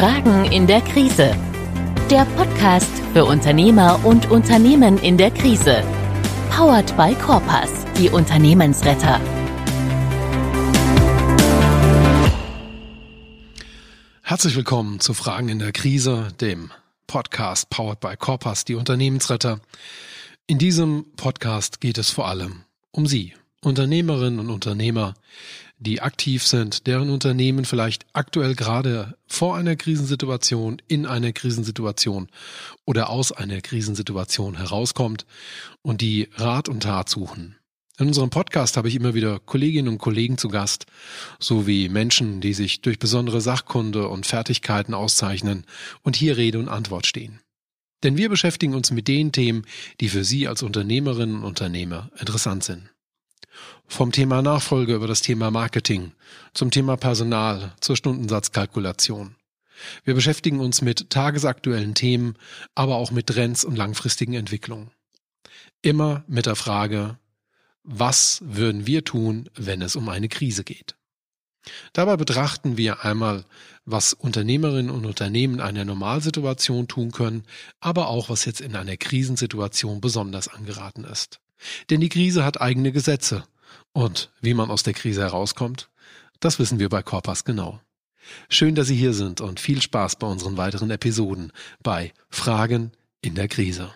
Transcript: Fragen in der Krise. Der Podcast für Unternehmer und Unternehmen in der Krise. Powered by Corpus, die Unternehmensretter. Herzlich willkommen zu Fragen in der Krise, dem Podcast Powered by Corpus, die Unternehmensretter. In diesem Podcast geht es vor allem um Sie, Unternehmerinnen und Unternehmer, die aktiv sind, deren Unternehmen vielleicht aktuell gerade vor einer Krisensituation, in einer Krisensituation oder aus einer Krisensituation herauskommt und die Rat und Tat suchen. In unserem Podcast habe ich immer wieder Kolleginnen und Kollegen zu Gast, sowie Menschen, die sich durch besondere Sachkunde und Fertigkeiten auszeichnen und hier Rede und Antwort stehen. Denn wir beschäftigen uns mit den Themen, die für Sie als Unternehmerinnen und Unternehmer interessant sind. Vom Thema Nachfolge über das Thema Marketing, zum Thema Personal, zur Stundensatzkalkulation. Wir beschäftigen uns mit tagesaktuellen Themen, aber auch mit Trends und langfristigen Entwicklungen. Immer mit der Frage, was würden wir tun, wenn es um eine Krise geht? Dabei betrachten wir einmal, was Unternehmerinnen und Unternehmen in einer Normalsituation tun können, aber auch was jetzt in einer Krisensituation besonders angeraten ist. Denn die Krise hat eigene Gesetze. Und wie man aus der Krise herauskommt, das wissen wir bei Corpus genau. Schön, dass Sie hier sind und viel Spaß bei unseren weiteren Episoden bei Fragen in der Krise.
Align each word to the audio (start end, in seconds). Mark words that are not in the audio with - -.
Fragen 0.00 0.46
in 0.46 0.66
der 0.66 0.80
Krise. 0.80 1.36
Der 2.10 2.24
Podcast 2.34 2.90
für 3.12 3.26
Unternehmer 3.26 4.02
und 4.02 4.30
Unternehmen 4.30 4.96
in 4.96 5.18
der 5.18 5.30
Krise. 5.30 5.84
Powered 6.48 6.96
by 6.96 7.14
Corpus, 7.16 7.84
die 7.98 8.08
Unternehmensretter. 8.08 9.20
Herzlich 14.22 14.56
willkommen 14.56 15.00
zu 15.00 15.12
Fragen 15.12 15.50
in 15.50 15.58
der 15.58 15.72
Krise, 15.72 16.28
dem 16.40 16.70
Podcast 17.06 17.68
Powered 17.68 18.00
by 18.00 18.16
Corpus, 18.16 18.64
die 18.64 18.76
Unternehmensretter. 18.76 19.60
In 20.46 20.56
diesem 20.56 21.12
Podcast 21.16 21.82
geht 21.82 21.98
es 21.98 22.08
vor 22.08 22.26
allem 22.26 22.62
um 22.90 23.04
Sie, 23.06 23.34
Unternehmerinnen 23.60 24.40
und 24.40 24.48
Unternehmer, 24.48 25.12
die 25.80 26.02
aktiv 26.02 26.46
sind, 26.46 26.86
deren 26.86 27.10
Unternehmen 27.10 27.64
vielleicht 27.64 28.06
aktuell 28.12 28.54
gerade 28.54 29.16
vor 29.26 29.56
einer 29.56 29.76
Krisensituation, 29.76 30.80
in 30.88 31.06
einer 31.06 31.32
Krisensituation 31.32 32.28
oder 32.84 33.08
aus 33.08 33.32
einer 33.32 33.60
Krisensituation 33.62 34.56
herauskommt 34.56 35.24
und 35.82 36.02
die 36.02 36.28
Rat 36.36 36.68
und 36.68 36.82
Tat 36.82 37.08
suchen. 37.08 37.56
In 37.98 38.08
unserem 38.08 38.30
Podcast 38.30 38.76
habe 38.76 38.88
ich 38.88 38.94
immer 38.94 39.14
wieder 39.14 39.40
Kolleginnen 39.40 39.88
und 39.88 39.98
Kollegen 39.98 40.38
zu 40.38 40.48
Gast, 40.48 40.86
sowie 41.38 41.88
Menschen, 41.88 42.40
die 42.40 42.54
sich 42.54 42.82
durch 42.82 42.98
besondere 42.98 43.40
Sachkunde 43.40 44.08
und 44.08 44.26
Fertigkeiten 44.26 44.94
auszeichnen 44.94 45.64
und 46.02 46.16
hier 46.16 46.36
Rede 46.36 46.58
und 46.58 46.68
Antwort 46.68 47.06
stehen. 47.06 47.40
Denn 48.02 48.16
wir 48.16 48.28
beschäftigen 48.28 48.74
uns 48.74 48.90
mit 48.90 49.08
den 49.08 49.32
Themen, 49.32 49.66
die 50.00 50.08
für 50.08 50.24
Sie 50.24 50.48
als 50.48 50.62
Unternehmerinnen 50.62 51.36
und 51.36 51.44
Unternehmer 51.44 52.10
interessant 52.18 52.64
sind. 52.64 52.90
Vom 53.92 54.12
Thema 54.12 54.40
Nachfolge 54.40 54.94
über 54.94 55.08
das 55.08 55.20
Thema 55.20 55.50
Marketing, 55.50 56.12
zum 56.54 56.70
Thema 56.70 56.96
Personal, 56.96 57.74
zur 57.80 57.96
Stundensatzkalkulation. 57.96 59.34
Wir 60.04 60.14
beschäftigen 60.14 60.60
uns 60.60 60.80
mit 60.80 61.10
tagesaktuellen 61.10 61.94
Themen, 61.94 62.36
aber 62.76 62.94
auch 62.94 63.10
mit 63.10 63.26
Trends 63.26 63.64
und 63.64 63.74
langfristigen 63.76 64.34
Entwicklungen. 64.34 64.92
Immer 65.82 66.22
mit 66.28 66.46
der 66.46 66.54
Frage, 66.54 67.18
was 67.82 68.38
würden 68.44 68.86
wir 68.86 69.04
tun, 69.04 69.50
wenn 69.56 69.82
es 69.82 69.96
um 69.96 70.08
eine 70.08 70.28
Krise 70.28 70.62
geht? 70.62 70.94
Dabei 71.92 72.16
betrachten 72.16 72.76
wir 72.76 73.04
einmal, 73.04 73.44
was 73.84 74.14
Unternehmerinnen 74.14 74.90
und 74.90 75.04
Unternehmen 75.04 75.54
in 75.54 75.60
einer 75.60 75.84
Normalsituation 75.84 76.86
tun 76.86 77.10
können, 77.10 77.42
aber 77.80 78.06
auch 78.06 78.30
was 78.30 78.44
jetzt 78.44 78.60
in 78.60 78.76
einer 78.76 78.96
Krisensituation 78.96 80.00
besonders 80.00 80.46
angeraten 80.46 81.02
ist. 81.02 81.40
Denn 81.90 82.00
die 82.00 82.08
Krise 82.08 82.44
hat 82.44 82.60
eigene 82.60 82.92
Gesetze. 82.92 83.44
Und 83.92 84.30
wie 84.40 84.54
man 84.54 84.70
aus 84.70 84.82
der 84.82 84.94
Krise 84.94 85.22
herauskommt, 85.22 85.90
das 86.40 86.58
wissen 86.58 86.78
wir 86.78 86.88
bei 86.88 87.02
Corpus 87.02 87.44
genau. 87.44 87.80
Schön, 88.48 88.74
dass 88.74 88.88
Sie 88.88 88.96
hier 88.96 89.12
sind 89.12 89.40
und 89.40 89.60
viel 89.60 89.82
Spaß 89.82 90.16
bei 90.16 90.26
unseren 90.26 90.56
weiteren 90.56 90.90
Episoden 90.90 91.52
bei 91.82 92.12
Fragen 92.28 92.92
in 93.20 93.34
der 93.34 93.48
Krise. 93.48 93.92